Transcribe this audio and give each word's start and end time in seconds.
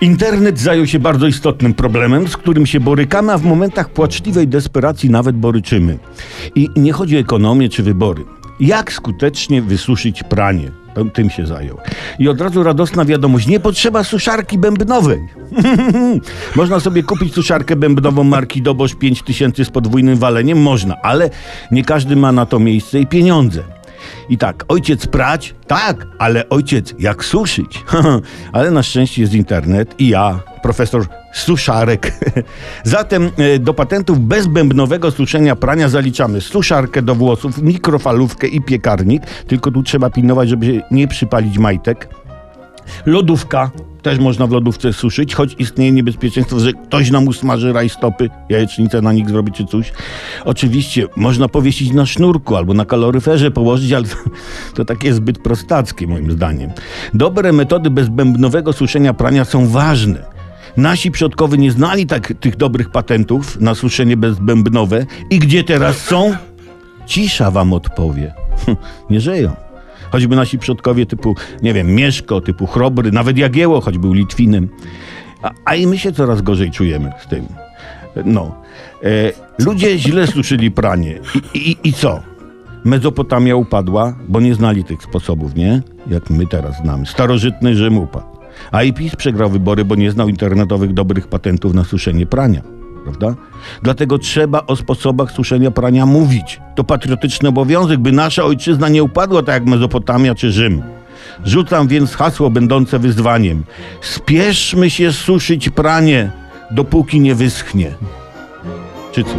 Internet 0.00 0.58
zajął 0.58 0.86
się 0.86 0.98
bardzo 0.98 1.26
istotnym 1.26 1.74
problemem, 1.74 2.28
z 2.28 2.36
którym 2.36 2.66
się 2.66 2.80
borykamy, 2.80 3.32
a 3.32 3.38
w 3.38 3.44
momentach 3.44 3.90
płaczliwej 3.90 4.48
desperacji 4.48 5.10
nawet 5.10 5.36
boryczymy. 5.36 5.98
I 6.54 6.68
nie 6.76 6.92
chodzi 6.92 7.16
o 7.16 7.20
ekonomię 7.20 7.68
czy 7.68 7.82
wybory. 7.82 8.24
Jak 8.60 8.92
skutecznie 8.92 9.62
wysuszyć 9.62 10.22
pranie? 10.22 10.70
Tym 11.14 11.30
się 11.30 11.46
zajął. 11.46 11.76
I 12.18 12.28
od 12.28 12.40
razu 12.40 12.62
radosna 12.62 13.04
wiadomość, 13.04 13.46
nie 13.46 13.60
potrzeba 13.60 14.04
suszarki 14.04 14.58
bębnowej. 14.58 15.18
Można 16.56 16.80
sobie 16.80 17.02
kupić 17.02 17.34
suszarkę 17.34 17.76
bębnową 17.76 18.24
marki 18.24 18.62
Dobosz 18.62 18.94
5000 18.94 19.64
z 19.64 19.70
podwójnym 19.70 20.16
waleniem? 20.16 20.62
Można, 20.62 20.96
ale 21.02 21.30
nie 21.70 21.84
każdy 21.84 22.16
ma 22.16 22.32
na 22.32 22.46
to 22.46 22.58
miejsce 22.58 23.00
i 23.00 23.06
pieniądze. 23.06 23.79
I 24.28 24.38
tak, 24.38 24.64
ojciec 24.68 25.06
prać? 25.06 25.54
Tak, 25.66 26.06
ale 26.18 26.48
ojciec 26.48 26.94
jak 26.98 27.24
suszyć? 27.24 27.84
ale 28.52 28.70
na 28.70 28.82
szczęście 28.82 29.22
jest 29.22 29.34
internet 29.34 29.94
i 29.98 30.08
ja, 30.08 30.40
profesor 30.62 31.06
suszarek. 31.32 32.12
Zatem 32.84 33.30
e, 33.36 33.58
do 33.58 33.74
patentów 33.74 34.20
bezbębnowego 34.20 35.10
suszenia 35.10 35.56
prania 35.56 35.88
zaliczamy 35.88 36.40
suszarkę 36.40 37.02
do 37.02 37.14
włosów, 37.14 37.62
mikrofalówkę 37.62 38.46
i 38.46 38.60
piekarnik, 38.60 39.22
tylko 39.46 39.70
tu 39.70 39.82
trzeba 39.82 40.10
pilnować, 40.10 40.48
żeby 40.48 40.82
nie 40.90 41.08
przypalić 41.08 41.58
majtek. 41.58 42.08
Lodówka, 43.06 43.70
też 44.02 44.18
można 44.18 44.46
w 44.46 44.50
lodówce 44.50 44.92
suszyć, 44.92 45.34
choć 45.34 45.56
istnieje 45.58 45.92
niebezpieczeństwo, 45.92 46.60
że 46.60 46.72
ktoś 46.72 47.10
nam 47.10 47.28
usmaży 47.28 47.72
rajstopy, 47.72 48.30
jajecznicę 48.48 49.02
na 49.02 49.12
nich 49.12 49.28
zrobi 49.28 49.52
czy 49.52 49.64
coś. 49.64 49.92
Oczywiście 50.44 51.06
można 51.16 51.48
powiesić 51.48 51.92
na 51.92 52.06
sznurku 52.06 52.56
albo 52.56 52.74
na 52.74 52.84
kaloryferze 52.84 53.50
położyć, 53.50 53.92
ale 53.92 54.04
to, 54.04 54.16
to 54.76 54.84
takie 54.84 55.14
zbyt 55.14 55.38
prostackie 55.38 56.06
moim 56.06 56.30
zdaniem. 56.30 56.70
Dobre 57.14 57.52
metody 57.52 57.90
bezbębnowego 57.90 58.72
suszenia 58.72 59.14
prania 59.14 59.44
są 59.44 59.68
ważne. 59.68 60.24
Nasi 60.76 61.10
przodkowie 61.10 61.58
nie 61.58 61.72
znali 61.72 62.06
tak 62.06 62.32
tych 62.40 62.56
dobrych 62.56 62.90
patentów 62.90 63.60
na 63.60 63.74
suszenie 63.74 64.16
bezbębnowe 64.16 65.06
i 65.30 65.38
gdzie 65.38 65.64
teraz 65.64 65.96
są? 65.96 66.34
Cisza 67.06 67.50
wam 67.50 67.72
odpowie. 67.72 68.34
nie 69.10 69.20
żyją. 69.20 69.69
Choćby 70.10 70.36
nasi 70.36 70.58
przodkowie 70.58 71.06
typu, 71.06 71.36
nie 71.62 71.74
wiem, 71.74 71.94
Mieszko, 71.94 72.40
typu 72.40 72.66
Chrobry, 72.66 73.12
nawet 73.12 73.38
Jagieło, 73.38 73.80
choć 73.80 73.98
był 73.98 74.12
Litwinem. 74.12 74.68
A, 75.42 75.50
a 75.64 75.74
i 75.74 75.86
my 75.86 75.98
się 75.98 76.12
coraz 76.12 76.42
gorzej 76.42 76.70
czujemy 76.70 77.12
z 77.24 77.26
tym. 77.26 77.46
No. 78.24 78.54
E, 79.02 79.08
ludzie 79.64 79.98
źle 79.98 80.26
suszyli 80.26 80.70
pranie. 80.70 81.20
I, 81.54 81.58
i, 81.70 81.88
I 81.88 81.92
co? 81.92 82.20
Mezopotamia 82.84 83.56
upadła, 83.56 84.16
bo 84.28 84.40
nie 84.40 84.54
znali 84.54 84.84
tych 84.84 85.02
sposobów, 85.02 85.54
nie? 85.54 85.82
Jak 86.06 86.30
my 86.30 86.46
teraz 86.46 86.76
znamy. 86.76 87.06
Starożytny 87.06 87.74
Rzym 87.74 87.98
upadł. 87.98 88.26
A 88.70 88.82
i 88.82 88.92
PiS 88.92 89.16
przegrał 89.16 89.50
wybory, 89.50 89.84
bo 89.84 89.94
nie 89.94 90.10
znał 90.10 90.28
internetowych 90.28 90.92
dobrych 90.92 91.28
patentów 91.28 91.74
na 91.74 91.84
suszenie 91.84 92.26
prania 92.26 92.79
prawda? 93.04 93.34
Dlatego 93.82 94.18
trzeba 94.18 94.66
o 94.66 94.76
sposobach 94.76 95.32
suszenia 95.32 95.70
prania 95.70 96.06
mówić. 96.06 96.60
To 96.74 96.84
patriotyczny 96.84 97.48
obowiązek, 97.48 98.00
by 98.00 98.12
nasza 98.12 98.44
ojczyzna 98.44 98.88
nie 98.88 99.02
upadła 99.02 99.42
tak 99.42 99.54
jak 99.54 99.66
Mezopotamia 99.66 100.34
czy 100.34 100.52
Rzym. 100.52 100.82
Rzucam 101.44 101.88
więc 101.88 102.14
hasło 102.14 102.50
będące 102.50 102.98
wyzwaniem. 102.98 103.64
Spieszmy 104.00 104.90
się 104.90 105.12
suszyć 105.12 105.70
pranie, 105.70 106.30
dopóki 106.70 107.20
nie 107.20 107.34
wyschnie. 107.34 107.94
Czy 109.12 109.24
co? 109.24 109.30